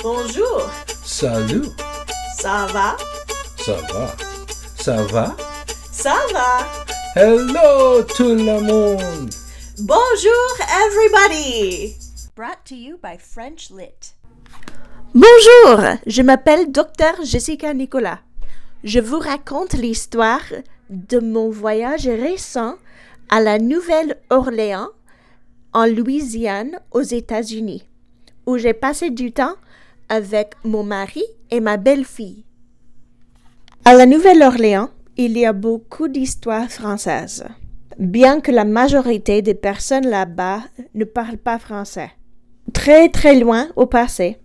Bonjour. 0.00 0.70
Salut. 1.04 1.64
Ça 2.36 2.66
va? 2.72 2.96
Ça 3.56 3.74
va? 3.92 4.14
Ça 4.76 5.02
va? 5.06 5.36
Ça 5.90 6.14
va. 6.32 6.64
Hello 7.16 8.04
tout 8.04 8.28
le 8.28 8.60
monde. 8.60 9.30
Bonjour 9.80 10.56
everybody. 10.86 11.96
Brought 12.36 12.58
to 12.66 12.76
you 12.76 12.96
by 13.02 13.18
French 13.18 13.70
Lit. 13.70 14.14
Bonjour, 15.14 15.96
je 16.06 16.22
m'appelle 16.22 16.70
Dr 16.70 17.24
Jessica 17.24 17.74
Nicolas. 17.74 18.20
Je 18.84 19.00
vous 19.00 19.18
raconte 19.18 19.72
l'histoire 19.72 20.44
de 20.90 21.18
mon 21.18 21.50
voyage 21.50 22.06
récent 22.06 22.76
à 23.30 23.40
la 23.40 23.58
Nouvelle-Orléans, 23.58 24.90
en 25.72 25.86
Louisiane, 25.86 26.78
aux 26.92 27.02
États-Unis, 27.02 27.88
où 28.46 28.58
j'ai 28.58 28.74
passé 28.74 29.10
du 29.10 29.32
temps 29.32 29.56
avec 30.08 30.54
mon 30.64 30.82
mari 30.82 31.22
et 31.50 31.60
ma 31.60 31.76
belle-fille. 31.76 32.44
À 33.84 33.94
la 33.94 34.06
Nouvelle-Orléans, 34.06 34.90
il 35.16 35.36
y 35.36 35.44
a 35.46 35.52
beaucoup 35.52 36.08
d'histoires 36.08 36.70
françaises, 36.70 37.44
bien 37.98 38.40
que 38.40 38.52
la 38.52 38.64
majorité 38.64 39.42
des 39.42 39.54
personnes 39.54 40.06
là-bas 40.06 40.62
ne 40.94 41.04
parlent 41.04 41.38
pas 41.38 41.58
français. 41.58 42.10
Très 42.72 43.08
très 43.08 43.38
loin 43.38 43.68
au 43.76 43.86
passé, 43.86 44.38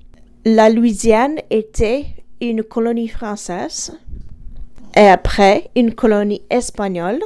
la 0.45 0.69
Louisiane 0.69 1.37
était 1.49 2.05
une 2.41 2.63
colonie 2.63 3.07
française 3.07 3.97
et 4.95 5.07
après 5.07 5.69
une 5.75 5.93
colonie 5.93 6.41
espagnole. 6.49 7.21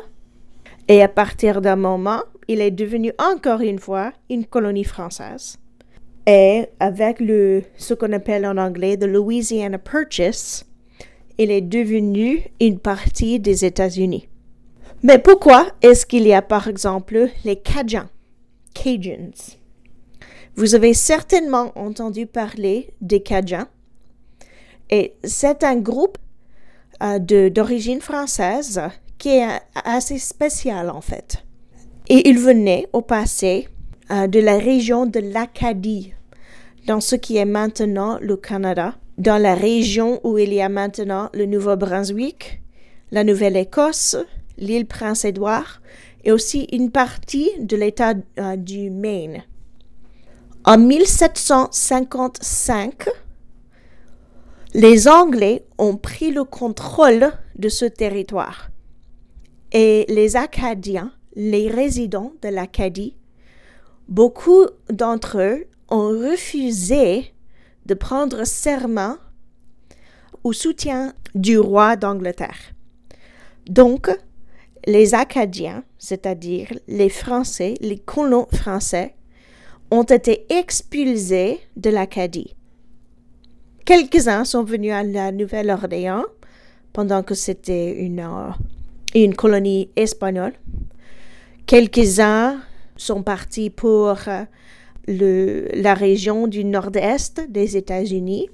Et 0.88 1.02
à 1.02 1.08
partir 1.08 1.62
d'un 1.62 1.76
moment, 1.76 2.22
il 2.48 2.62
est 2.62 2.72
devenu 2.72 3.12
encore 3.20 3.62
une 3.62 3.80
fois 3.80 4.14
une 4.30 4.46
colonie 4.46 4.86
française. 4.86 5.58
Et 6.30 6.66
avec 6.82 7.22
le, 7.22 7.64
ce 7.78 7.94
qu'on 7.94 8.12
appelle 8.12 8.46
en 8.46 8.58
anglais 8.58 8.98
the 8.98 9.06
Louisiana 9.06 9.78
Purchase, 9.78 10.66
il 11.38 11.52
est 11.52 11.62
devenu 11.62 12.44
une 12.60 12.80
partie 12.80 13.40
des 13.40 13.64
États-Unis. 13.64 14.28
Mais 15.04 15.20
pourquoi 15.20 15.68
est-ce 15.82 16.06
qu'il 16.06 16.28
y 16.28 16.34
a 16.34 16.42
par 16.42 16.68
exemple 16.68 17.30
les 17.46 17.56
Cajuns, 17.56 18.10
Cajuns? 18.74 19.56
Vous 20.56 20.76
avez 20.76 20.94
certainement 20.94 21.72
entendu 21.78 22.26
parler 22.26 22.90
des 23.00 23.22
Cajuns. 23.22 23.68
Et 24.90 25.14
c'est 25.24 25.64
un 25.64 25.78
groupe 25.78 26.18
euh, 27.04 27.20
d'origine 27.50 28.02
française 28.02 28.82
qui 29.18 29.30
est 29.30 29.48
assez 29.76 30.18
spécial 30.18 30.90
en 30.90 31.02
fait. 31.02 31.46
Et 32.10 32.28
il 32.28 32.40
venait 32.40 32.88
au 32.92 33.02
passé 33.02 33.70
euh, 34.10 34.28
de 34.28 34.40
la 34.40 34.58
région 34.58 35.06
de 35.06 35.20
l'Acadie, 35.20 36.14
dans 36.88 37.00
ce 37.02 37.16
qui 37.16 37.38
est 37.38 37.46
maintenant 37.46 38.18
le 38.22 38.38
Canada, 38.38 38.96
dans 39.18 39.42
la 39.42 39.56
région 39.56 40.22
où 40.24 40.38
il 40.38 40.54
y 40.54 40.62
a 40.62 40.70
maintenant 40.70 41.30
le 41.34 41.46
Nouveau-Brunswick, 41.46 42.62
la 43.12 43.26
Nouvelle-Écosse, 43.26 44.16
l'île 44.58 44.88
Prince-Édouard 44.88 45.82
et 46.24 46.32
aussi 46.32 46.64
une 46.72 46.90
partie 46.90 47.52
de 47.60 47.76
l'État 47.76 48.14
euh, 48.40 48.56
du 48.56 48.90
Maine. 48.90 49.44
En 50.64 50.78
1755, 50.78 53.10
les 54.74 55.10
Anglais 55.10 55.66
ont 55.78 55.98
pris 55.98 56.32
le 56.32 56.46
contrôle 56.46 57.34
de 57.56 57.68
ce 57.68 57.84
territoire 57.86 58.70
et 59.74 60.06
les 60.08 60.38
Acadiens, 60.38 61.12
les 61.36 61.68
résidents 61.68 62.32
de 62.42 62.48
l'Acadie, 62.48 63.18
beaucoup 64.08 64.64
d'entre 64.90 65.42
eux 65.42 65.66
ont 65.90 66.10
refusé 66.10 67.34
de 67.86 67.94
prendre 67.94 68.46
serment 68.46 69.18
au 70.44 70.54
soutien 70.54 71.14
du 71.36 71.58
roi 71.58 71.96
d'Angleterre. 71.96 72.74
Donc, 73.68 74.10
les 74.86 75.14
Acadiens, 75.14 75.84
c'est-à-dire 75.98 76.68
les 76.88 77.10
Français, 77.10 77.76
les 77.82 77.98
colons 77.98 78.48
français, 78.54 79.16
ont 79.92 80.04
été 80.04 80.46
expulsés 80.50 81.60
de 81.76 81.90
l'Acadie. 81.90 82.56
Quelques-uns 83.86 84.44
sont 84.44 84.64
venus 84.64 84.92
à 84.94 85.04
la 85.04 85.32
Nouvelle-Orléans 85.32 86.26
pendant 86.92 87.24
que 87.24 87.36
c'était 87.36 87.98
une, 88.00 88.20
euh, 89.16 89.32
colonie 89.34 89.90
espagnole. 89.96 90.54
Quelques-uns 91.66 92.60
sont 92.96 93.24
partis 93.24 93.70
pour 93.70 94.18
euh, 94.28 94.44
la 95.08 95.94
région 95.94 96.48
du 96.48 96.66
nord-est 96.66 97.50
des 97.50 97.78
États-Unis, 97.78 98.50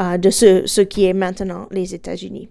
euh, 0.00 0.16
de 0.16 0.30
ce, 0.30 0.80
qui 0.80 1.04
est 1.04 1.12
maintenant 1.12 1.66
les 1.70 1.94
États-Unis. 1.94 2.48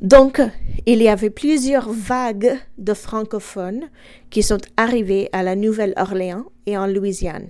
Donc, 0.00 0.40
il 0.84 1.02
y 1.02 1.08
avait 1.08 1.30
plusieurs 1.30 1.90
vagues 1.90 2.58
de 2.76 2.92
francophones 2.92 3.88
qui 4.28 4.42
sont 4.42 4.60
arrivés 4.76 5.30
à 5.32 5.42
la 5.42 5.56
Nouvelle-Orléans 5.56 6.44
et 6.66 6.76
en 6.76 6.86
Louisiane. 6.86 7.48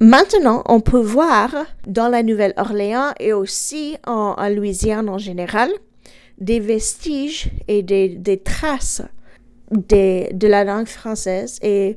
Maintenant, 0.00 0.62
on 0.66 0.80
peut 0.80 1.00
voir 1.00 1.66
dans 1.86 2.08
la 2.08 2.22
Nouvelle-Orléans 2.22 3.12
et 3.18 3.32
aussi 3.32 3.96
en, 4.06 4.36
Louisiane 4.48 5.08
en 5.08 5.18
général 5.18 5.70
des 6.38 6.60
vestiges 6.60 7.50
et 7.68 7.82
des, 7.82 8.40
traces 8.44 9.02
de 9.70 10.46
la 10.46 10.64
langue 10.64 10.86
française 10.86 11.58
et 11.62 11.96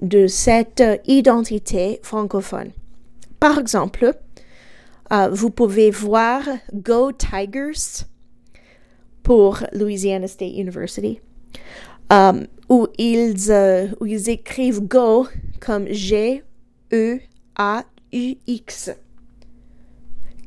de 0.00 0.26
cette 0.26 0.80
euh, 0.80 0.96
identité 1.06 2.00
francophone. 2.02 2.72
Par 3.40 3.58
exemple, 3.58 4.14
euh, 5.12 5.28
vous 5.30 5.50
pouvez 5.50 5.90
voir 5.90 6.42
Go 6.74 7.12
Tigers 7.12 8.04
pour 9.22 9.62
Louisiana 9.72 10.26
State 10.28 10.52
University, 10.54 11.20
euh, 12.12 12.46
où, 12.68 12.88
ils, 12.98 13.94
où 14.00 14.06
ils 14.06 14.28
écrivent 14.28 14.80
Go 14.80 15.26
comme 15.60 15.86
G-E-A-U-X, 15.88 16.40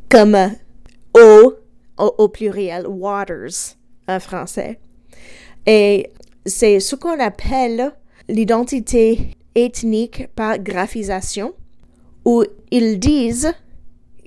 comme 0.10 0.38
au, 1.14 1.54
au 1.98 2.28
pluriel, 2.30 2.88
waters 2.88 3.76
en 4.08 4.20
français. 4.20 4.80
Et 5.66 6.12
c'est 6.46 6.80
ce 6.80 6.96
qu'on 6.96 7.20
appelle 7.20 7.92
l'identité 8.28 9.36
ethnique 9.66 10.28
par 10.36 10.60
graphisation, 10.60 11.54
où 12.26 12.44
ils 12.72 13.00
disent 13.00 13.54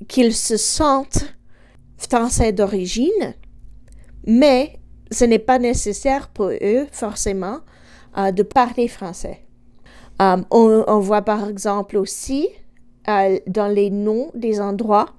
qu'ils 0.09 0.35
se 0.35 0.57
sentent 0.57 1.35
français 1.97 2.53
d'origine, 2.53 3.35
mais 4.27 4.79
ce 5.11 5.25
n'est 5.25 5.39
pas 5.39 5.59
nécessaire 5.59 6.29
pour 6.29 6.51
eux 6.51 6.87
forcément 6.91 7.61
euh, 8.19 8.33
de 8.33 8.43
parler 8.43 8.89
français. 8.89 9.41
Euh, 10.21 10.37
on, 10.51 10.99
voit 11.01 11.23
par 11.23 11.49
exemple 11.49 11.97
aussi 11.97 12.49
euh, 13.09 13.39
dans 13.47 13.69
les 13.69 13.91
noms 13.91 14.31
des 14.35 14.61
endroits, 14.61 15.11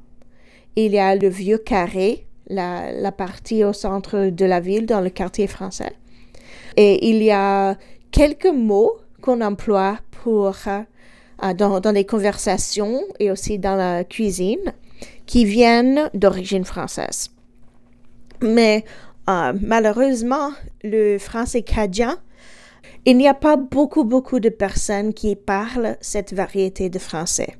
il 0.76 0.92
y 0.92 1.00
a 1.00 1.16
le 1.16 1.28
vieux 1.28 1.58
carré, 1.58 2.28
la 2.48 3.12
partie 3.12 3.64
au 3.64 3.74
centre 3.74 4.30
de 4.30 4.46
la 4.46 4.60
ville 4.60 4.86
dans 4.86 5.02
le 5.02 5.10
quartier 5.10 5.48
français. 5.48 5.94
Et 6.78 7.10
il 7.10 7.24
y 7.24 7.32
a 7.32 7.78
quelques 8.12 8.46
mots 8.46 8.98
qu'on 9.24 9.40
emploie 9.40 9.98
pour, 10.22 10.54
euh, 10.68 10.82
euh, 11.44 11.54
dans, 11.54 11.92
les 11.94 12.06
conversations 12.06 13.02
et 13.20 13.32
aussi 13.32 13.58
dans 13.58 13.76
la 13.76 14.04
cuisine 14.04 14.74
qui 15.26 15.46
viennent 15.46 16.10
d'origine 16.14 16.66
française. 16.66 17.30
Mais 18.42 18.84
euh, 19.30 19.54
malheureusement, 19.62 20.52
le 20.84 21.18
français 21.18 21.62
cadien, 21.62 22.18
il 23.06 23.18
n'y 23.18 23.30
a 23.30 23.34
pas 23.34 23.56
beaucoup, 23.56 24.04
beaucoup 24.04 24.42
de 24.42 24.50
personnes 24.50 25.14
qui 25.14 25.38
parlent 25.38 25.96
cette 26.02 26.34
variété 26.34 26.90
de 26.90 27.00
français. 27.00 27.56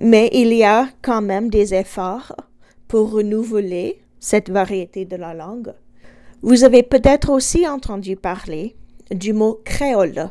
Mais 0.00 0.28
il 0.32 0.52
y 0.52 0.64
a 0.64 0.88
quand 1.00 1.22
même 1.22 1.48
des 1.48 1.72
efforts 1.74 2.36
pour 2.88 3.12
renouveler 3.12 4.02
cette 4.18 4.50
variété 4.50 5.06
de 5.06 5.16
la 5.16 5.32
langue. 5.32 5.72
Vous 6.42 6.64
avez 6.64 6.82
peut-être 6.82 7.30
aussi 7.30 7.66
entendu 7.66 8.16
parler 8.16 8.76
du 9.10 9.32
mot 9.32 9.60
créole. 9.64 10.30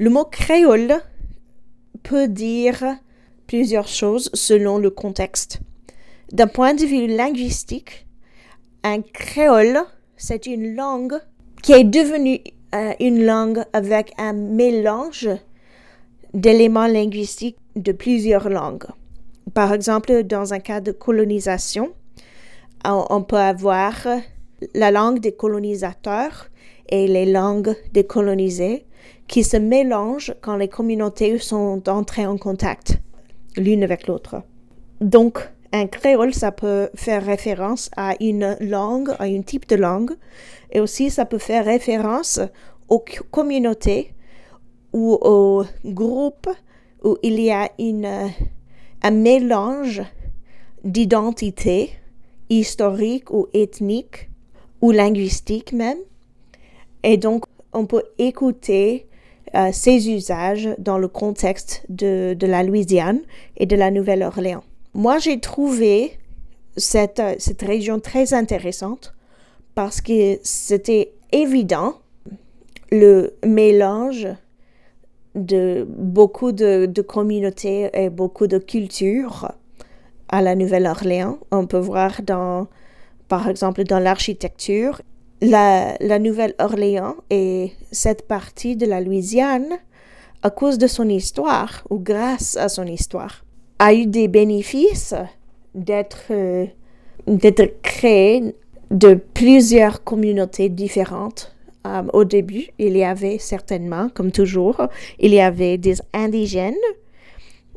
Le 0.00 0.08
mot 0.08 0.24
créole 0.24 0.94
peut 2.02 2.26
dire 2.26 2.96
plusieurs 3.46 3.86
choses 3.86 4.30
selon 4.32 4.78
le 4.78 4.88
contexte. 4.88 5.60
D'un 6.32 6.46
point 6.46 6.72
de 6.72 6.86
vue 6.86 7.06
linguistique, 7.06 8.06
un 8.82 9.02
créole, 9.02 9.78
c'est 10.16 10.46
une 10.46 10.74
langue 10.74 11.18
qui 11.62 11.72
est 11.72 11.84
devenue 11.84 12.40
euh, 12.74 12.94
une 12.98 13.26
langue 13.26 13.62
avec 13.74 14.14
un 14.16 14.32
mélange 14.32 15.28
d'éléments 16.32 16.86
linguistiques 16.86 17.58
de 17.76 17.92
plusieurs 17.92 18.48
langues. 18.48 18.86
Par 19.52 19.70
exemple, 19.70 20.22
dans 20.22 20.54
un 20.54 20.60
cas 20.60 20.80
de 20.80 20.92
colonisation, 20.92 21.92
on, 22.86 23.22
peut 23.22 23.36
avoir 23.36 24.06
la 24.74 24.90
langue 24.90 25.20
des 25.20 25.32
colonisateurs 25.32 26.48
et 26.88 27.06
les 27.06 27.26
langues 27.26 27.76
des 27.92 28.04
colonisés 28.04 28.86
qui 29.30 29.44
se 29.44 29.56
mélangent 29.56 30.34
quand 30.40 30.56
les 30.56 30.66
communautés 30.66 31.38
sont 31.38 31.88
entrées 31.88 32.26
en 32.26 32.36
contact. 32.36 32.98
l'une 33.56 33.82
avec 33.82 34.06
l'autre. 34.06 34.42
Donc, 35.00 35.38
un 35.72 35.86
créole, 35.86 36.34
ça 36.34 36.52
peut 36.52 36.88
faire 36.94 37.24
référence 37.24 37.90
à 37.96 38.14
une 38.20 38.56
langue, 38.60 39.10
à 39.18 39.24
un 39.24 39.42
type 39.42 39.68
de 39.68 39.76
langue, 39.76 40.12
et 40.72 40.78
aussi 40.80 41.10
ça 41.10 41.24
peut 41.24 41.38
faire 41.38 41.64
référence 41.64 42.40
aux 42.88 43.04
communautés 43.30 44.14
ou 44.92 45.18
aux 45.20 45.64
groupes 45.84 46.48
où 47.04 47.16
il 47.22 47.40
y 47.40 47.50
a 47.50 47.70
une, 47.78 48.30
un 49.02 49.10
mélange 49.10 50.02
d'identité 50.84 51.90
historique 52.48 53.30
ou 53.32 53.48
ethnique 53.52 54.30
ou 54.80 54.92
linguistique 54.92 55.72
même. 55.72 55.98
Et 57.02 57.16
donc, 57.16 57.44
on 57.72 57.86
peut 57.86 58.04
écouter 58.18 59.06
euh, 59.54 59.70
ces 59.72 60.10
usages 60.10 60.68
dans 60.78 60.98
le 60.98 61.08
contexte 61.08 61.84
de, 61.88 62.34
de 62.38 62.46
la 62.46 62.62
Louisiane 62.62 63.20
et 63.56 63.66
de 63.66 63.76
la 63.76 63.90
Nouvelle-Orléans. 63.90 64.62
Moi, 64.94 65.18
j'ai 65.18 65.40
trouvé 65.40 66.18
cette, 66.76 67.20
euh, 67.20 67.34
cette 67.38 67.62
région 67.62 68.00
très 68.00 68.32
intéressante 68.32 69.14
parce 69.74 70.00
que 70.00 70.38
c'était 70.42 71.12
évident 71.32 71.94
le 72.92 73.34
mélange 73.44 74.28
de 75.34 75.86
beaucoup 75.88 76.52
de, 76.52 76.86
de, 76.86 77.02
communautés 77.02 77.90
et 77.92 78.10
beaucoup 78.10 78.46
de 78.46 78.58
cultures 78.58 79.52
à 80.28 80.42
la 80.42 80.54
Nouvelle-Orléans. 80.54 81.38
On 81.50 81.66
peut 81.66 81.78
voir 81.78 82.22
dans, 82.22 82.66
par 83.28 83.48
exemple, 83.48 83.84
dans 83.84 84.00
l'architecture, 84.00 85.02
la, 85.40 86.18
Nouvelle-Orléans 86.18 87.16
et 87.30 87.72
cette 87.90 88.26
partie 88.26 88.76
de 88.76 88.86
la 88.86 89.00
Louisiane, 89.00 89.78
à 90.42 90.50
cause 90.50 90.78
de 90.78 90.86
son 90.86 91.08
histoire 91.08 91.84
ou 91.90 91.98
grâce 91.98 92.56
à 92.56 92.68
son 92.68 92.86
histoire, 92.86 93.44
a 93.78 93.94
eu 93.94 94.06
des 94.06 94.28
bénéfices 94.28 95.14
d'être 95.74 96.26
euh, 96.30 96.66
d'être 97.26 97.80
créé 97.82 98.54
de 98.90 99.14
plusieurs 99.14 100.02
communautés 100.02 100.68
différentes. 100.68 101.54
Euh, 101.86 102.02
au 102.12 102.24
début, 102.24 102.68
il 102.78 102.96
y 102.96 103.04
avait 103.04 103.38
certainement, 103.38 104.08
comme 104.12 104.32
toujours, 104.32 104.88
il 105.18 105.32
y 105.32 105.40
avait 105.40 105.78
des 105.78 105.96
indigènes, 106.12 106.74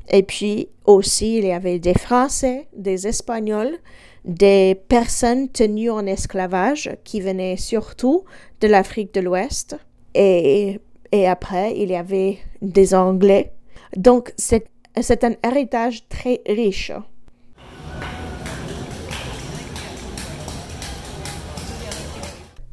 et 0.09 0.23
puis 0.23 0.69
aussi 0.85 1.37
il 1.37 1.45
y 1.45 1.51
avait 1.51 1.79
des 1.79 1.93
Français, 1.93 2.67
des 2.75 3.07
Espagnols, 3.07 3.77
des 4.25 4.75
personnes 4.87 5.49
tenues 5.49 5.91
en 5.91 6.05
esclavage 6.05 6.91
qui 7.03 7.21
venaient 7.21 7.57
surtout 7.57 8.23
de 8.61 8.67
l'Afrique 8.67 9.13
de 9.13 9.21
l'Ouest. 9.21 9.77
Et, 10.15 10.79
et 11.11 11.27
après, 11.27 11.73
il 11.77 11.89
y 11.89 11.95
avait 11.95 12.39
des 12.61 12.93
Anglais. 12.93 13.53
Donc, 13.95 14.33
c'est 14.37 14.67
c'est 15.01 15.23
un 15.23 15.33
héritage 15.43 16.07
très 16.07 16.41
riche. 16.47 16.91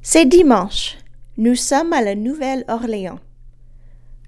C'est 0.03 0.26
dimanche. 0.26 0.99
Nous 1.38 1.55
sommes 1.55 1.93
à 1.93 2.03
la 2.03 2.14
Nouvelle-Orléans. 2.14 3.20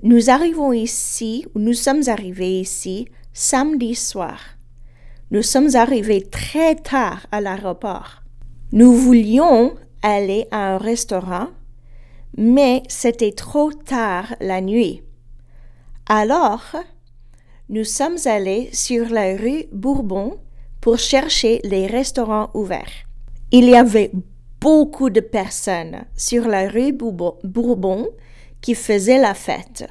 Nous 0.02 0.30
arrivons 0.30 0.72
ici, 0.72 1.44
ou 1.54 1.58
nous 1.58 1.75
sommes 1.75 2.02
arrivés 2.06 2.60
ici, 2.60 3.08
samedi 3.32 3.94
soir. 3.94 4.38
Nous 5.32 5.43
sommes 5.43 5.75
arrivés 5.76 6.20
très 6.20 6.75
tard 6.75 7.26
à 7.32 7.40
l'aéroport. 7.40 8.23
Nous 8.70 8.93
voulions 8.93 9.75
aller 10.02 10.46
à 10.50 10.75
un 10.75 10.76
restaurant, 10.76 11.49
mais 12.37 12.82
c'était 12.87 13.32
trop 13.32 13.73
tard 13.73 14.34
la 14.40 14.61
nuit. 14.61 15.02
Alors, 16.06 16.76
nous 17.70 17.84
sommes 17.84 18.19
allés 18.26 18.69
sur 18.75 19.08
la 19.08 19.34
rue 19.34 19.64
Bourbon 19.73 20.37
pour 20.82 20.99
chercher 20.99 21.62
les 21.64 21.87
restaurants 21.87 22.50
ouverts. 22.52 23.06
Il 23.52 23.64
y 23.70 23.75
avait 23.75 24.11
beaucoup 24.61 25.08
de 25.08 25.20
personnes 25.20 26.05
sur 26.14 26.46
la 26.46 26.69
rue 26.69 26.93
Bourbon 26.93 28.11
qui 28.61 28.75
faisaient 28.75 29.19
la 29.19 29.32
fête. 29.32 29.88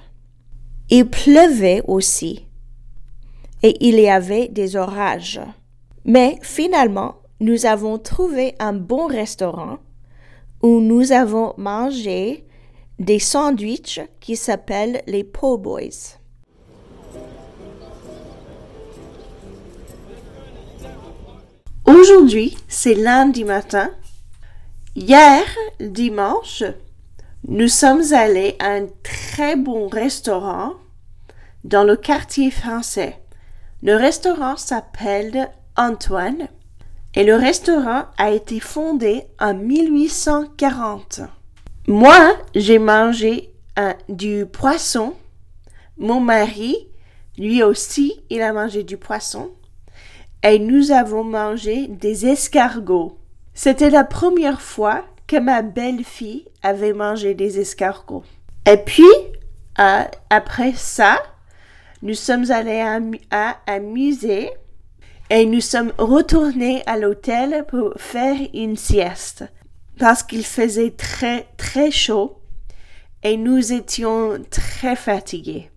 Il 0.91 1.09
pleuvait 1.09 1.81
aussi 1.87 2.45
et 3.63 3.77
il 3.87 3.99
y 3.99 4.09
avait 4.09 4.47
des 4.47 4.75
orages. 4.75 5.39
Mais 6.05 6.37
finalement, 6.41 7.15
nous 7.39 7.65
avons 7.65 7.97
trouvé 7.97 8.55
un 8.59 8.73
bon 8.73 9.07
restaurant 9.07 9.79
où 10.61 10.79
nous 10.79 11.11
avons 11.11 11.53
mangé 11.57 12.45
des 12.99 13.19
sandwichs 13.19 13.99
qui 14.19 14.35
s'appellent 14.35 15.01
les 15.07 15.23
Po' 15.23 15.57
Boys. 15.57 16.17
Aujourd'hui, 21.85 22.57
c'est 22.67 22.93
lundi 22.93 23.43
matin. 23.43 23.91
Hier, 24.95 25.43
dimanche, 25.79 26.63
nous 27.47 27.67
sommes 27.67 28.13
allés 28.13 28.55
à 28.59 28.71
un 28.71 28.87
très 29.01 29.55
bon 29.55 29.87
restaurant 29.87 30.73
dans 31.63 31.83
le 31.83 31.95
quartier 31.95 32.51
français. 32.51 33.20
Le 33.83 33.95
restaurant 33.95 34.57
s'appelle 34.57 35.49
Antoine 35.75 36.47
et 37.15 37.23
le 37.23 37.35
restaurant 37.35 38.03
a 38.19 38.29
été 38.29 38.59
fondé 38.59 39.23
en 39.39 39.55
1840. 39.55 41.21
Moi, 41.87 42.37
j'ai 42.53 42.77
mangé 42.77 43.51
du 44.07 44.45
poisson. 44.45 45.15
Mon 45.97 46.19
mari, 46.19 46.89
lui 47.39 47.63
aussi, 47.63 48.21
il 48.29 48.43
a 48.43 48.53
mangé 48.53 48.83
du 48.83 48.97
poisson 48.97 49.49
et 50.43 50.59
nous 50.59 50.91
avons 50.91 51.23
mangé 51.23 51.87
des 51.87 52.27
escargots. 52.27 53.17
C'était 53.55 53.89
la 53.89 54.03
première 54.03 54.61
fois 54.61 55.05
que 55.25 55.37
ma 55.37 55.63
belle-fille 55.63 56.45
avait 56.61 56.93
mangé 56.93 57.33
des 57.33 57.59
escargots. 57.59 58.23
Et 58.69 58.77
puis, 58.77 59.03
euh, 59.79 60.03
après 60.29 60.73
ça, 60.73 61.17
nous 62.01 62.15
sommes 62.15 62.49
allés 62.49 62.81
à, 63.29 63.57
un 63.67 63.79
musée 63.79 64.51
et 65.29 65.45
nous 65.45 65.61
sommes 65.61 65.93
retournés 65.97 66.83
à 66.87 66.97
l'hôtel 66.97 67.65
pour 67.67 67.93
faire 67.97 68.37
une 68.53 68.75
sieste 68.75 69.43
parce 69.99 70.23
qu'il 70.23 70.43
faisait 70.43 70.91
très 70.91 71.47
très 71.57 71.91
chaud 71.91 72.41
et 73.23 73.37
nous 73.37 73.71
étions 73.71 74.43
très 74.49 74.95
fatigués. 74.95 75.69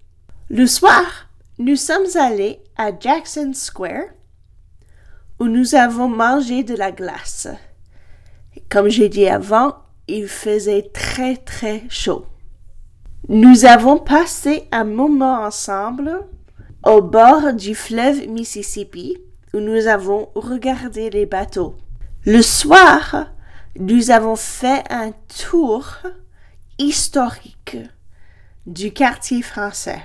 Le 0.48 0.66
soir, 0.66 1.28
nous 1.58 1.76
sommes 1.76 2.16
allés 2.16 2.60
à 2.76 2.90
Jackson 2.98 3.52
Square 3.52 4.04
où 5.38 5.46
nous 5.46 5.74
avons 5.74 6.08
mangé 6.08 6.62
de 6.62 6.74
la 6.74 6.90
glace. 6.90 7.48
Comme 8.70 8.88
j'ai 8.88 9.08
dit 9.08 9.28
avant, 9.28 9.76
il 10.08 10.26
faisait 10.26 10.90
très 10.92 11.36
très 11.36 11.82
chaud. 11.90 12.26
Nous 13.28 13.64
avons 13.64 13.96
passé 13.96 14.68
un 14.70 14.84
moment 14.84 15.44
ensemble 15.44 16.26
au 16.84 17.00
bord 17.00 17.54
du 17.54 17.74
fleuve 17.74 18.28
Mississippi 18.28 19.16
où 19.54 19.60
nous 19.60 19.86
avons 19.86 20.28
regardé 20.34 21.08
les 21.08 21.24
bateaux. 21.24 21.74
Le 22.26 22.42
soir, 22.42 23.32
nous 23.78 24.10
avons 24.10 24.36
fait 24.36 24.82
un 24.90 25.12
tour 25.48 25.96
historique 26.78 27.78
du 28.66 28.92
quartier 28.92 29.40
français. 29.40 30.02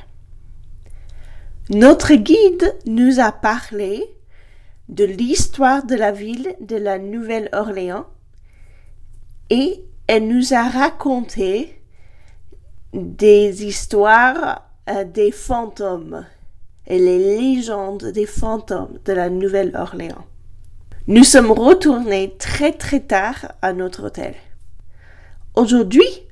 Notre 1.69 2.13
guide 2.13 2.73
nous 2.85 3.19
a 3.19 3.33
parlé 3.33 4.01
de 4.87 5.03
l'histoire 5.03 5.85
de 5.85 5.95
la 5.95 6.13
ville 6.13 6.55
de 6.61 6.77
la 6.77 6.97
Nouvelle-Orléans 6.97 8.05
et 9.49 9.83
elle 10.07 10.29
nous 10.29 10.53
a 10.53 10.69
raconté 10.69 11.78
des 12.93 13.65
histoires 13.65 14.69
euh, 14.89 15.03
des 15.03 15.31
fantômes 15.31 16.25
et 16.87 16.97
les 16.97 17.37
légendes 17.37 18.05
des 18.05 18.25
fantômes 18.25 18.97
de 19.05 19.13
la 19.13 19.29
Nouvelle-Orléans. 19.29 20.25
Nous 21.07 21.23
sommes 21.23 21.51
retournés 21.51 22.35
très 22.37 22.71
très 22.71 22.99
tard 23.01 23.53
à 23.61 23.73
notre 23.73 24.07
hôtel. 24.07 24.35
Aujourd'hui, 25.55 26.27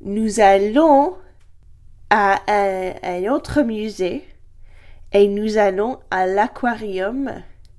nous 0.00 0.40
allons 0.40 1.14
à 2.10 2.40
un 2.48 3.24
autre 3.28 3.62
musée 3.62 4.24
et 5.12 5.28
nous 5.28 5.58
allons 5.58 5.98
à 6.10 6.26
l'aquarium 6.26 7.32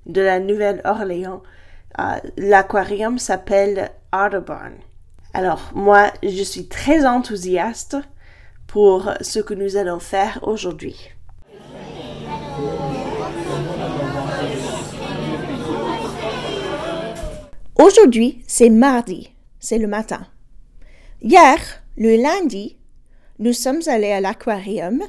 de 0.06 0.22
la 0.22 0.40
Nouvelle-Orléans. 0.40 1.42
Euh, 2.00 2.20
l'aquarium 2.38 3.20
s'appelle 3.20 3.92
Audubon. 4.14 4.74
Alors, 5.38 5.70
moi, 5.76 6.14
je 6.24 6.44
suis 6.44 6.70
très 6.70 7.06
enthousiaste 7.06 7.98
pour 8.68 9.12
ce 9.20 9.40
que 9.40 9.54
nous 9.54 9.76
allons 9.76 10.00
faire 10.00 10.40
aujourd'hui. 10.44 10.96
Aujourd'hui, 17.78 18.46
c'est 18.48 18.70
mardi, 18.70 19.36
c'est 19.60 19.78
le 19.78 19.88
matin. 19.88 20.26
Hier, 21.22 21.58
le 21.98 22.16
lundi, 22.16 22.78
nous 23.38 23.52
sommes 23.52 23.82
allés 23.88 24.14
à 24.14 24.22
l'aquarium. 24.22 25.02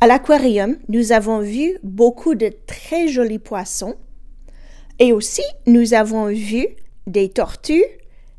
À 0.00 0.08
l'aquarium, 0.08 0.76
nous 0.88 1.12
avons 1.12 1.38
vu 1.38 1.78
beaucoup 1.84 2.34
de 2.34 2.50
très 2.66 3.06
jolis 3.06 3.38
poissons 3.38 3.94
et 4.98 5.12
aussi 5.12 5.44
nous 5.68 5.94
avons 5.94 6.26
vu 6.26 6.66
des 7.06 7.28
tortues, 7.28 7.84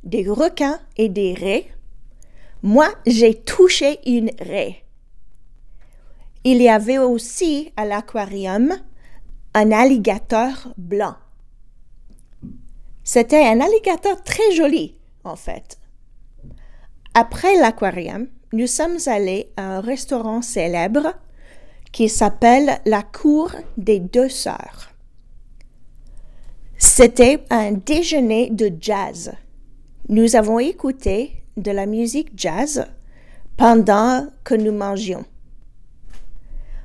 des 0.06 0.28
requins 0.30 0.80
et 0.98 1.10
des 1.10 1.34
raies. 1.34 1.68
Moi, 2.64 2.88
j'ai 3.06 3.34
touché 3.34 4.00
une 4.06 4.32
raie. 4.40 4.84
Il 6.44 6.62
y 6.62 6.70
avait 6.70 7.00
aussi 7.00 7.74
à 7.76 7.86
l'aquarium 7.86 8.74
un 9.54 9.72
alligator 9.72 10.74
blanc. 10.78 11.16
C'était 13.04 13.46
un 13.46 13.60
alligator 13.60 14.24
très 14.24 14.52
joli, 14.52 14.96
en 15.24 15.36
fait. 15.36 15.78
Après 17.14 17.56
l'aquarium, 17.56 18.28
nous 18.54 18.68
sommes 18.68 18.98
allés 19.08 19.52
à 19.58 19.78
un 19.78 19.82
restaurant 19.82 20.42
célèbre 20.42 21.14
qui 21.92 22.10
s'appelle 22.10 22.80
la 22.86 23.04
Cour 23.04 23.52
des 23.78 24.00
Deux 24.00 24.30
Sœurs. 24.30 24.92
C'était 26.78 27.44
un 27.50 27.72
déjeuner 27.72 28.50
de 28.50 28.72
jazz. 28.80 29.32
Nous 30.08 30.36
avons 30.36 30.60
écouté 30.60 31.32
de 31.58 31.72
la 31.72 31.88
musique 31.88 32.30
jazz 32.38 32.86
pendant 33.58 34.28
que 34.44 34.54
nous 34.54 34.72
mangions. 34.72 35.26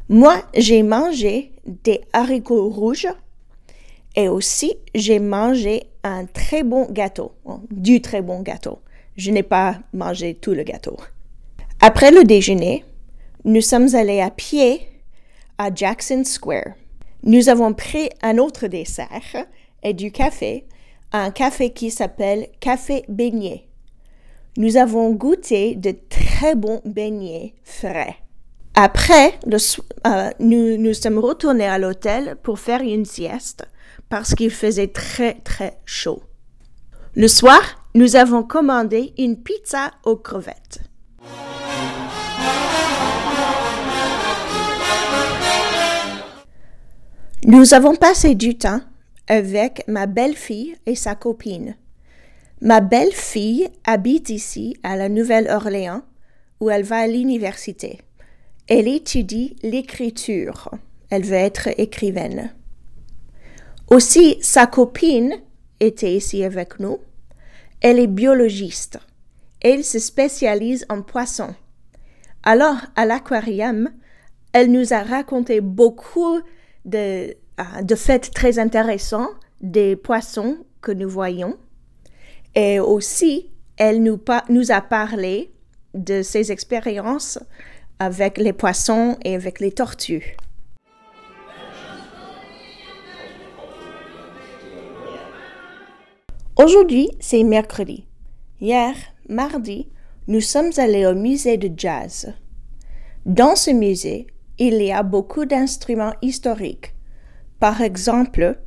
Moi, 0.08 0.42
j'ai 0.56 0.82
mangé 0.82 1.52
des 1.66 2.00
haricots 2.14 2.70
rouges 2.70 3.08
et 4.16 4.28
aussi 4.28 4.74
j'ai 4.94 5.18
mangé 5.18 5.84
un 6.02 6.24
très 6.24 6.62
bon 6.62 6.86
gâteau, 6.90 7.32
du 7.70 8.00
très 8.00 8.22
bon 8.22 8.40
gâteau. 8.40 8.78
Je 9.18 9.30
n'ai 9.30 9.42
pas 9.42 9.78
mangé 9.92 10.34
tout 10.34 10.52
le 10.52 10.62
gâteau. 10.62 10.96
Après 11.80 12.10
le 12.10 12.24
déjeuner, 12.24 12.84
nous 13.44 13.60
sommes 13.60 13.94
allés 13.94 14.22
à 14.22 14.30
pied 14.30 14.88
à 15.58 15.74
Jackson 15.74 16.24
Square. 16.24 16.72
Nous 17.22 17.50
avons 17.50 17.74
pris 17.74 18.08
un 18.22 18.38
autre 18.38 18.66
dessert 18.66 19.46
et 19.82 19.92
du 19.92 20.10
café, 20.10 20.64
un 21.12 21.30
café 21.30 21.70
qui 21.70 21.90
s'appelle 21.90 22.48
Café 22.60 23.04
Beignet. 23.08 23.66
Nous 24.56 24.76
avons 24.76 25.10
goûté 25.12 25.74
de 25.74 25.94
très 26.08 26.54
bons 26.54 26.82
beignets 26.84 27.54
frais. 27.64 28.16
Après, 28.74 29.38
euh, 30.06 30.30
nous, 30.38 30.76
nous 30.76 30.94
sommes 30.94 31.18
retournés 31.18 31.66
à 31.66 31.78
l'hôtel 31.78 32.36
pour 32.42 32.58
faire 32.58 32.80
une 32.80 33.04
sieste 33.04 33.64
parce 34.08 34.34
qu'il 34.34 34.50
faisait 34.50 34.88
très 34.88 35.34
très 35.34 35.78
chaud. 35.84 36.22
Le 37.14 37.28
soir, 37.28 37.60
nous 37.94 38.16
avons 38.16 38.42
commandé 38.42 39.12
une 39.18 39.36
pizza 39.42 39.90
aux 40.04 40.16
crevettes. 40.16 40.80
Nous 47.46 47.74
avons 47.74 47.96
passé 47.96 48.34
du 48.34 48.56
temps 48.56 48.80
avec 49.30 49.84
ma 49.86 50.06
belle-fille 50.06 50.74
et 50.86 50.96
sa 50.96 51.14
copine. 51.14 51.76
Ma 52.60 52.80
belle-fille 52.80 53.68
habite 53.84 54.28
ici 54.28 54.76
à 54.82 54.96
la 54.96 55.08
Nouvelle-Orléans 55.08 56.02
où 56.58 56.68
elle 56.68 56.82
va 56.82 56.98
à 56.98 57.06
l'université. 57.06 58.00
Elle 58.66 58.88
étudie 58.88 59.54
l'écriture. 59.62 60.72
Elle 61.10 61.22
veut 61.22 61.34
être 61.34 61.68
écrivaine. 61.78 62.52
Aussi, 63.88 64.36
sa 64.42 64.66
copine 64.66 65.34
était 65.78 66.12
ici 66.12 66.42
avec 66.42 66.80
nous. 66.80 66.98
Elle 67.80 68.00
est 68.00 68.08
biologiste. 68.08 68.98
Elle 69.60 69.84
se 69.84 70.00
spécialise 70.00 70.84
en 70.88 71.02
poissons. 71.02 71.54
Alors, 72.42 72.78
à 72.96 73.06
l'aquarium, 73.06 73.90
elle 74.52 74.72
nous 74.72 74.92
a 74.92 75.04
raconté 75.04 75.60
beaucoup 75.60 76.40
de, 76.84 77.36
de 77.82 77.94
faits 77.94 78.32
très 78.32 78.58
intéressants 78.58 79.30
des 79.60 79.96
poissons 79.96 80.58
que 80.80 80.92
nous 80.92 81.08
voyons. 81.08 81.56
Et 82.54 82.80
aussi, 82.80 83.50
elle 83.76 84.02
nous, 84.02 84.20
nous 84.48 84.72
a 84.72 84.80
parlé 84.80 85.50
de 85.94 86.22
ses 86.22 86.52
expériences 86.52 87.38
avec 87.98 88.38
les 88.38 88.52
poissons 88.52 89.18
et 89.24 89.34
avec 89.34 89.60
les 89.60 89.72
tortues. 89.72 90.36
Aujourd'hui, 96.56 97.08
c'est 97.20 97.42
mercredi. 97.42 98.06
Hier, 98.60 98.94
mardi, 99.28 99.88
nous 100.28 100.40
sommes 100.40 100.72
allés 100.76 101.06
au 101.06 101.14
musée 101.14 101.56
de 101.56 101.70
jazz. 101.74 102.34
Dans 103.24 103.56
ce 103.56 103.70
musée, 103.70 104.26
il 104.58 104.74
y 104.82 104.92
a 104.92 105.02
beaucoup 105.02 105.46
d'instruments 105.46 106.14
historiques. 106.20 106.94
Par 107.60 107.82
exemple, 107.82 108.58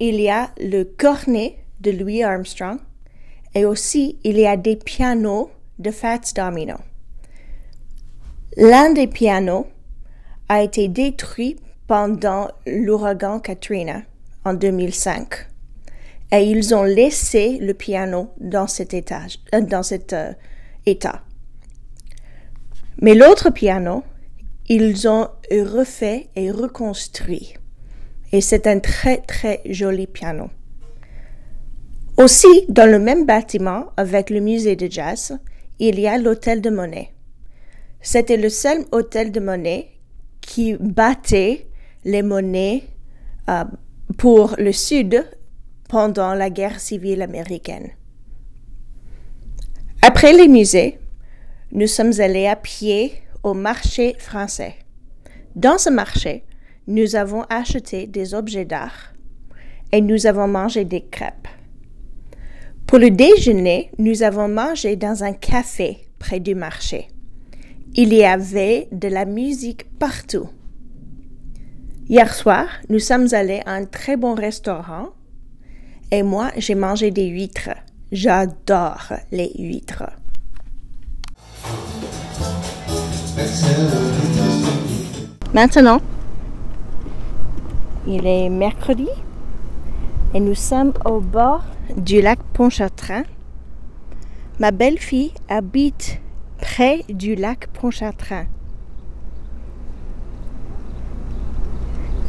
il 0.00 0.20
y 0.20 0.28
a 0.28 0.50
le 0.58 0.82
cornet 0.82 1.58
de 1.80 1.92
Louis 1.92 2.24
Armstrong 2.24 2.78
et 3.54 3.64
aussi 3.64 4.18
il 4.24 4.36
y 4.36 4.46
a 4.46 4.56
des 4.56 4.76
pianos 4.76 5.50
de 5.78 5.90
Fats 5.90 6.32
Domino. 6.34 6.74
L'un 8.56 8.92
des 8.92 9.06
pianos 9.06 9.66
a 10.48 10.62
été 10.62 10.88
détruit 10.88 11.56
pendant 11.86 12.48
l'ouragan 12.66 13.38
Katrina 13.38 14.02
en 14.44 14.54
2005 14.54 15.48
et 16.32 16.42
ils 16.42 16.74
ont 16.74 16.82
laissé 16.82 17.58
le 17.60 17.74
piano 17.74 18.32
dans 18.38 18.66
cet, 18.66 18.92
étage, 18.92 19.38
euh, 19.54 19.60
dans 19.60 19.82
cet 19.82 20.12
euh, 20.12 20.32
état. 20.84 21.22
Mais 23.00 23.14
l'autre 23.14 23.50
piano 23.50 24.02
ils 24.68 25.06
ont 25.08 25.28
refait 25.50 26.28
et 26.34 26.50
reconstruit. 26.50 27.54
Et 28.32 28.40
c'est 28.40 28.66
un 28.66 28.80
très 28.80 29.18
très 29.18 29.60
joli 29.66 30.06
piano. 30.06 30.48
Aussi, 32.16 32.66
dans 32.68 32.90
le 32.90 32.98
même 32.98 33.26
bâtiment 33.26 33.86
avec 33.96 34.30
le 34.30 34.40
musée 34.40 34.76
de 34.76 34.90
jazz, 34.90 35.38
il 35.78 35.98
y 35.98 36.06
a 36.06 36.18
l'hôtel 36.18 36.60
de 36.60 36.70
Monet. 36.70 37.12
C'était 38.00 38.36
le 38.36 38.48
seul 38.48 38.84
hôtel 38.92 39.32
de 39.32 39.40
Monet 39.40 39.88
qui 40.40 40.74
battait 40.74 41.68
les 42.04 42.22
monnaies 42.22 42.84
euh, 43.48 43.64
pour 44.18 44.56
le 44.58 44.72
Sud 44.72 45.24
pendant 45.88 46.34
la 46.34 46.50
guerre 46.50 46.80
civile 46.80 47.22
américaine. 47.22 47.90
Après 50.02 50.32
les 50.32 50.48
musées, 50.48 50.98
nous 51.70 51.86
sommes 51.86 52.12
allés 52.20 52.46
à 52.46 52.56
pied 52.56 53.12
au 53.42 53.54
marché 53.54 54.14
français. 54.18 54.74
Dans 55.54 55.78
ce 55.78 55.90
marché, 55.90 56.44
nous 56.86 57.16
avons 57.16 57.42
acheté 57.48 58.06
des 58.06 58.34
objets 58.34 58.64
d'art 58.64 59.12
et 59.92 60.00
nous 60.00 60.26
avons 60.26 60.48
mangé 60.48 60.84
des 60.84 61.02
crêpes. 61.02 61.48
Pour 62.86 62.98
le 62.98 63.10
déjeuner, 63.10 63.90
nous 63.98 64.22
avons 64.22 64.48
mangé 64.48 64.96
dans 64.96 65.24
un 65.24 65.32
café 65.32 65.98
près 66.18 66.40
du 66.40 66.54
marché. 66.54 67.08
Il 67.94 68.12
y 68.12 68.24
avait 68.24 68.88
de 68.90 69.08
la 69.08 69.24
musique 69.24 69.84
partout. 69.98 70.48
Hier 72.08 72.34
soir, 72.34 72.66
nous 72.88 72.98
sommes 72.98 73.28
allés 73.32 73.62
à 73.64 73.72
un 73.72 73.84
très 73.84 74.16
bon 74.16 74.34
restaurant 74.34 75.10
et 76.10 76.22
moi, 76.22 76.50
j'ai 76.56 76.74
mangé 76.74 77.10
des 77.10 77.26
huîtres. 77.26 77.70
J'adore 78.10 79.12
les 79.30 79.52
huîtres. 79.58 80.10
Maintenant, 85.54 86.00
il 88.06 88.26
est 88.26 88.48
mercredi 88.48 89.08
et 90.34 90.40
nous 90.40 90.54
sommes 90.54 90.92
au 91.04 91.20
bord 91.20 91.64
du 91.96 92.20
lac 92.20 92.38
Pontchartrain. 92.52 93.22
Ma 94.58 94.70
belle-fille 94.70 95.32
habite 95.48 96.20
près 96.60 97.04
du 97.08 97.34
lac 97.34 97.68
Pontchartrain. 97.68 98.46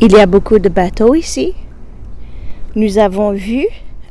Il 0.02 0.12
y 0.12 0.20
a 0.20 0.26
beaucoup 0.26 0.60
de 0.60 0.70
bateaux 0.70 1.16
ici. 1.16 1.54
Nous 2.76 2.98
avons 2.98 3.32
vu 3.32 3.66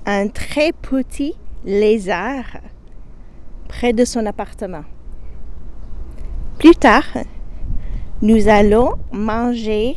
un 0.07 0.29
très 0.29 0.73
petit 0.73 1.35
lézard 1.65 2.59
près 3.69 3.93
de 3.93 4.05
son 4.05 4.25
appartement. 4.27 4.85
Plus 6.59 6.75
tard, 6.75 7.19
nous 8.21 8.49
allons 8.49 8.95
manger 9.13 9.97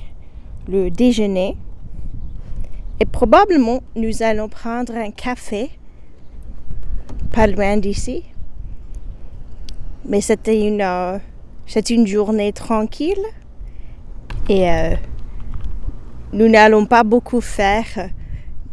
le 0.67 0.89
déjeuner 0.89 1.57
et 2.99 3.05
probablement 3.05 3.81
nous 3.95 4.23
allons 4.23 4.47
prendre 4.47 4.95
un 4.95 5.11
café 5.11 5.69
pas 7.31 7.47
loin 7.47 7.77
d'ici. 7.77 8.23
Mais 10.05 10.21
c'était 10.21 10.67
une, 10.67 10.81
euh, 10.81 11.17
une 11.89 12.07
journée 12.07 12.53
tranquille 12.53 13.25
et 14.47 14.69
euh, 14.71 14.95
nous 16.31 16.47
n'allons 16.47 16.85
pas 16.85 17.03
beaucoup 17.03 17.41
faire 17.41 18.09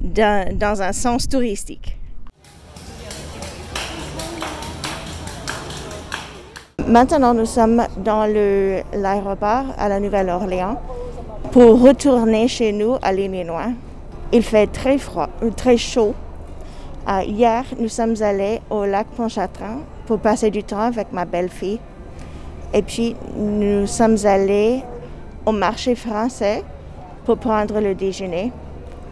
dans, 0.00 0.56
dans 0.56 0.82
un 0.82 0.92
sens 0.92 1.28
touristique. 1.28 1.96
Maintenant, 6.86 7.32
nous 7.32 7.46
sommes 7.46 7.86
dans 8.04 8.26
l'aéroport 8.26 9.64
à 9.78 9.88
la 9.88 9.98
Nouvelle-Orléans 9.98 10.80
pour 11.52 11.82
retourner 11.82 12.48
chez 12.48 12.72
nous 12.72 12.96
à 13.02 13.12
l'Illinois. 13.12 13.72
Il 14.32 14.42
fait 14.42 14.66
très 14.66 14.96
froid, 14.96 15.28
euh, 15.42 15.50
très 15.50 15.76
chaud. 15.76 16.14
Euh, 17.06 17.22
hier, 17.24 17.64
nous 17.78 17.88
sommes 17.90 18.14
allés 18.22 18.60
au 18.70 18.86
lac 18.86 19.06
Pontchartrain 19.08 19.80
pour 20.06 20.18
passer 20.18 20.50
du 20.50 20.64
temps 20.64 20.80
avec 20.80 21.12
ma 21.12 21.26
belle-fille. 21.26 21.78
Et 22.72 22.80
puis, 22.80 23.14
nous 23.36 23.86
sommes 23.86 24.16
allés 24.24 24.82
au 25.44 25.52
marché 25.52 25.94
français 25.94 26.62
pour 27.26 27.36
prendre 27.36 27.80
le 27.80 27.94
déjeuner. 27.94 28.50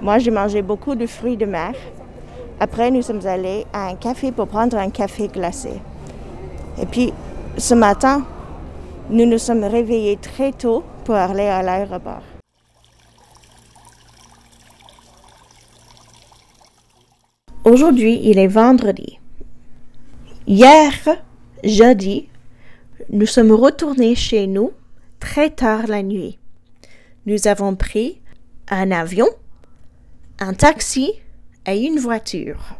Moi, 0.00 0.18
j'ai 0.18 0.30
mangé 0.30 0.62
beaucoup 0.62 0.94
de 0.94 1.06
fruits 1.06 1.36
de 1.36 1.44
mer. 1.44 1.74
Après, 2.58 2.90
nous 2.90 3.02
sommes 3.02 3.26
allés 3.26 3.66
à 3.70 3.88
un 3.88 3.96
café 3.96 4.32
pour 4.32 4.46
prendre 4.46 4.78
un 4.78 4.88
café 4.88 5.28
glacé. 5.28 5.72
Et 6.80 6.86
puis, 6.86 7.12
ce 7.58 7.74
matin, 7.74 8.22
nous 9.10 9.26
nous 9.26 9.38
sommes 9.38 9.64
réveillés 9.64 10.16
très 10.16 10.52
tôt 10.52 10.82
pour 11.04 11.16
aller 11.16 11.46
à 11.46 11.62
l'aéroport. 11.62 12.29
Aujourd'hui, 17.70 18.20
il 18.24 18.36
est 18.40 18.48
vendredi. 18.48 19.20
Hier, 20.48 20.92
jeudi, 21.62 22.28
nous 23.10 23.26
sommes 23.26 23.52
retournés 23.52 24.16
chez 24.16 24.48
nous 24.48 24.72
très 25.20 25.50
tard 25.50 25.86
la 25.86 26.02
nuit. 26.02 26.40
Nous 27.26 27.46
avons 27.46 27.76
pris 27.76 28.20
un 28.70 28.90
avion, 28.90 29.28
un 30.40 30.52
taxi 30.52 31.12
et 31.64 31.78
une 31.86 32.00
voiture. 32.00 32.74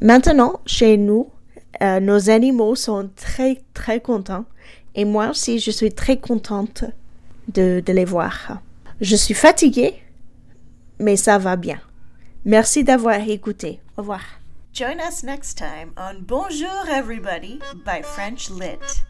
Maintenant, 0.00 0.60
chez 0.64 0.96
nous, 0.96 1.30
euh, 1.82 1.98
nos 1.98 2.30
animaux 2.30 2.76
sont 2.76 3.10
très, 3.16 3.62
très 3.74 3.98
contents. 3.98 4.44
Et 4.94 5.04
moi 5.04 5.30
aussi, 5.30 5.58
je 5.58 5.72
suis 5.72 5.90
très 5.90 6.18
contente 6.18 6.84
de, 7.52 7.82
de 7.84 7.92
les 7.92 8.04
voir. 8.04 8.62
Je 9.00 9.16
suis 9.16 9.34
fatiguée, 9.34 9.94
mais 11.00 11.16
ça 11.16 11.36
va 11.36 11.56
bien. 11.56 11.80
Merci 12.44 12.84
d'avoir 12.84 13.18
écouté. 13.28 13.80
Au 13.96 14.02
revoir. 14.02 14.22
Join 14.72 14.98
us 14.98 15.22
next 15.22 15.56
time 15.56 15.92
on 15.96 16.24
Bonjour 16.26 16.88
Everybody 16.88 17.60
by 17.84 18.02
French 18.02 18.50
Lit. 18.50 19.04